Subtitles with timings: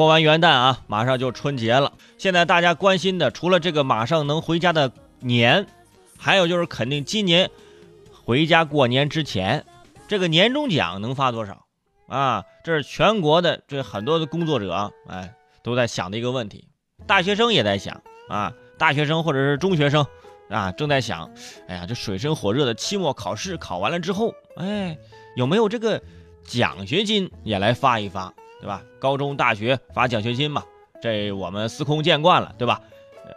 [0.00, 1.92] 过完元旦啊，马上就春节了。
[2.16, 5.66] 现在大家关心的，除了这个马上能回家的年，
[6.16, 7.50] 还有就是肯定今年
[8.10, 9.62] 回家过年之前，
[10.08, 11.66] 这个年终奖能发多少
[12.08, 12.42] 啊？
[12.64, 16.66] 这是全国的这很多的工作者哎都在想的一个问题。
[17.06, 20.06] 大学生也在想啊，大学生或者是中学生
[20.48, 21.30] 啊，正在想，
[21.68, 24.96] 哎呀，这水深火热的期末考试考完了之后，哎，
[25.36, 26.00] 有没有这个
[26.42, 28.32] 奖学金也来发一发？
[28.60, 28.82] 对吧？
[28.98, 30.62] 高中、大学发奖学金嘛，
[31.02, 32.80] 这我们司空见惯了，对吧？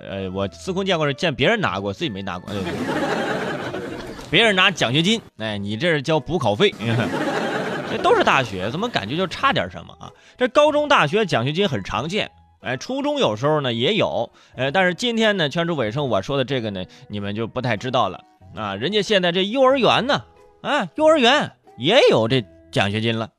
[0.00, 2.52] 呃，我司空见惯是见别人拿过，自己没拿过。
[2.52, 2.72] 对对
[4.30, 6.72] 别人拿奖学金，哎，你这是交补考费。
[7.90, 10.12] 这都是大学，怎么感觉就差点什么啊？
[10.36, 18.20] 这高中、大学奖学金很常见，哎，初中有时候呢也有，呃，但是今天呢，圈出尾声我说的这个呢，你们就不太知道了
[18.54, 18.76] 啊。
[18.76, 20.22] 人家现在这幼儿园呢，
[20.60, 23.30] 啊，幼儿园也有这奖学金了。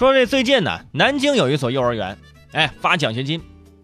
[0.00, 2.16] 说这最近呢，南京有一所幼儿园，
[2.52, 3.38] 哎，发奖学金，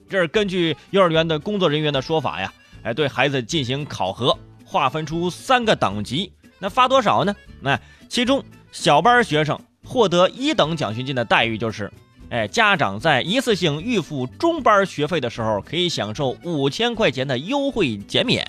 [0.09, 2.51] 这是根据幼儿园的工作人员的说法呀，
[2.83, 7.37] 哎，对孩子进行考核，划分出三个等级，那发多少呢？
[7.61, 11.93] 那其中小班学生获得一等奖学金的待遇就是，
[12.31, 18.43] 哎，家长在一次性预付中班学费的时候，可以享受五千块钱的优惠减免；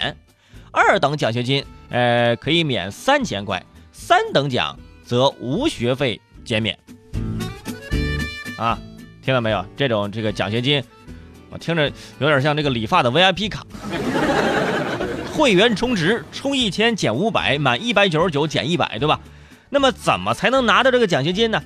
[0.72, 3.62] 二等奖学金，呃，可以免三千块；
[3.92, 6.80] 三等奖则无学费减免。
[8.58, 8.78] 啊，
[9.24, 9.66] 听到没有？
[9.78, 10.84] 这种这个奖学金，
[11.50, 13.66] 我听着有点像这个理发的 VIP 卡，
[15.32, 19.20] 会员充值充一千减五百，满一百九十九减一百，对吧？
[19.70, 21.62] 那么怎么才能拿到这个奖学金呢？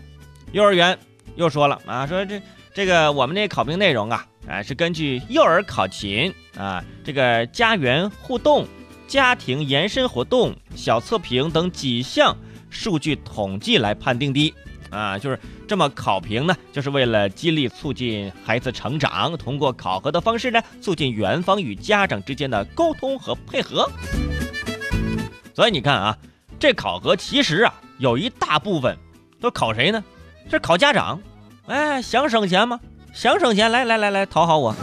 [0.52, 0.98] 幼儿园
[1.36, 2.42] 又说了啊，说这
[2.74, 8.68] 这个我们那考评内容啊，哎是根据幼儿考勤啊，这个家园互动、
[9.08, 12.36] 家庭延伸活动、小测评等几项
[12.70, 14.54] 数据统计来判定的。
[14.92, 23.90] 啊，就是这么考评呢，就是为了激励、促进孩子成长，通过考核的方式呢，促进园方与家长之间的沟通和配合。
[25.56, 26.18] 所以你看啊，
[26.60, 28.98] 这考核其实啊，有一大部分
[29.40, 30.04] 都考谁呢？
[30.50, 31.20] 是考家长。
[31.68, 32.80] 哎，想省钱吗？
[33.14, 34.76] 想省钱，来来来来，讨好我。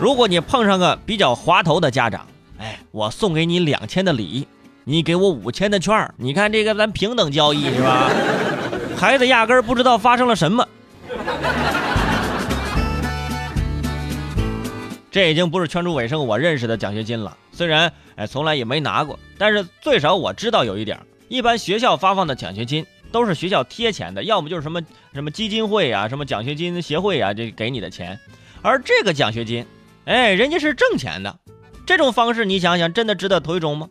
[0.00, 2.26] 如果你碰上个比较滑头的家长，
[2.58, 4.48] 哎，我送给你两千的礼。
[4.88, 8.08] 你给我五千的券，你看这个咱平等交易是吧？
[8.96, 10.64] 孩子压根儿不知道发生了什么，
[15.10, 17.36] 这已经不是圈主尾声我认识的奖学金了。
[17.50, 20.96] 虽然哎从来也没拿过，但是最少我知道有一点：
[21.26, 24.80] 一般学校发放的奖学金都是学校贴钱的，要么就是什么
[25.14, 28.20] 什么基金会啊、什么奖学金协会啊，这给你的钱。
[28.62, 29.66] 而这个奖学金，
[30.04, 31.36] 哎，人家是挣钱的，
[31.84, 33.88] 这种方式你想想，真的值得推崇吗？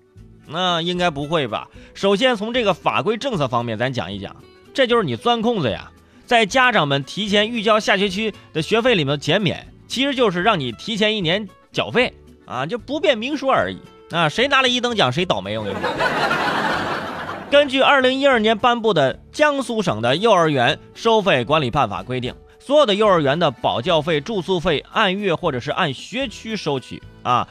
[0.47, 1.67] 那应该不会吧？
[1.93, 4.35] 首先从这个法规政策方面，咱讲一讲，
[4.73, 5.91] 这就是你钻空子呀，
[6.25, 12.13] 在家长们提前预交下学期的学费里面减免，其实就是让你提前一年缴费
[12.45, 13.79] 啊，就不便明说而已
[14.11, 14.29] 啊。
[14.29, 15.89] 谁拿了一等奖谁倒霉，我跟你说。
[17.51, 27.47] 根据二零一二年颁布的江苏省的幼儿园收费管理办法规定，所有的幼儿园的保教费、住宿费按月或者是按学区收取啊，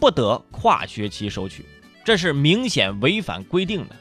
[0.00, 1.64] 不得跨学期收取。
[2.06, 3.96] 这是明显违反规定的。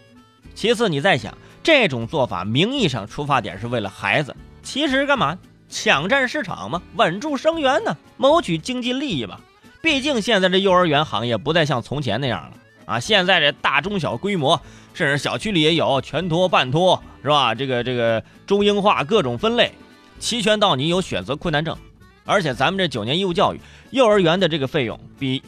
[0.54, 5.40] 其次，你再想，这种做法名义上出发点是为了孩子，其实干嘛？
[5.68, 9.42] 抢占市场嘛，稳住生源呢，谋取经济利益吧。
[9.82, 13.00] 毕竟现在这幼儿园行业不再像从前那样了啊！
[13.00, 14.62] 现在这大中小规模，
[14.94, 17.56] 甚至小区里也有全托、半托，是吧？
[17.56, 19.72] 这个这个中英化各种分类，
[20.20, 21.76] 齐全到你有选择困难症。
[22.24, 25.42] 而且咱们这九年义务教育，幼儿园的这个费用比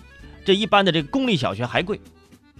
[0.43, 1.99] 这一般的这个公立小学还贵。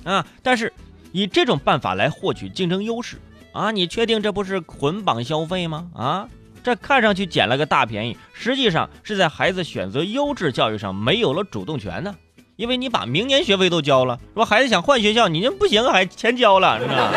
[0.04, 0.26] 啊！
[0.42, 0.72] 但是
[1.12, 3.18] 以这种办法来获取竞争优势
[3.52, 5.90] 啊，你确定这不是捆绑消费吗？
[5.96, 6.30] 啊，
[6.64, 12.16] 这看上去捡了个大便宜，实际上是在孩子选择优质教育上没有了主动权呢。
[12.56, 17.12] 因为你把明年学费都交了，说孩子想换学校，你这不行，还钱交了，是吧？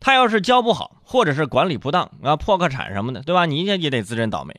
[0.00, 3.46] 他要是教不好，或者是管理不当啊，破个产什么的，对吧？
[3.46, 4.54] 你也也得自认倒霉。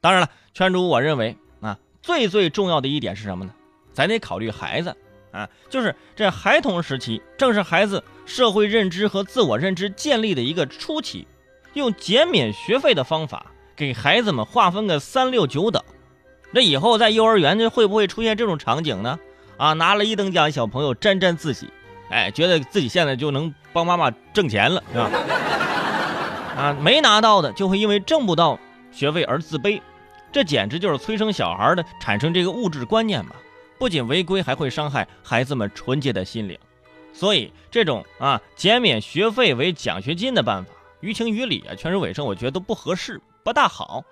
[0.00, 3.52] 当然了，圈主，我认为啊，最最重要的一点是什么呢？
[3.94, 4.94] 咱得考虑孩子。
[5.34, 11.26] 啊，就是这孩童时期，正是孩子社会认知和自我认知建立的一个初期。
[11.72, 15.82] 用减免学费的方法给孩子们划分个三六九等，
[16.52, 19.18] 那以后在幼儿园这会不会出现这种场景呢？
[19.56, 21.68] 啊，拿了一等奖小朋友沾沾自喜，
[22.10, 25.10] 哎，觉得自己现在就能帮妈妈挣钱了，是吧？
[26.56, 28.56] 啊，没拿到的就会因为挣不到
[28.92, 29.80] 学费而自卑，
[30.30, 33.32] 这简直就是催生小孩的产生这个物质观念嘛。
[33.78, 36.58] 不仅违规，还会伤害孩子们纯洁的心灵。
[37.12, 44.04] 所以这种啊减免学费为奖学金的办法，于情于理啊，全是伪声，我觉得都不合适，不大好。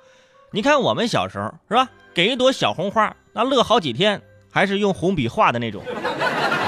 [0.50, 5.82] 你看我们小时候是吧，给一朵小红花，那乐好几天，还是用红笔画的那种，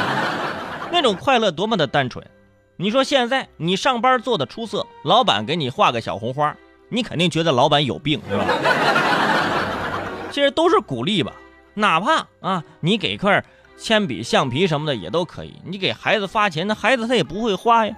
[0.91, 2.26] 那种快乐多么的单纯。
[2.76, 6.56] 你说现在你上班做的出色，老板给你画个小红花，
[6.88, 8.44] 你肯定觉得老板有病，是吧？
[10.32, 11.32] 其实都是鼓励吧，
[11.75, 13.44] 哪怕啊，你给块
[13.76, 15.55] 铅笔、橡皮什么的也都可以。
[15.65, 17.94] 你给孩子发钱，那孩子他也不会花呀。